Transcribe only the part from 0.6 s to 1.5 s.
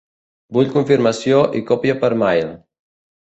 confirmació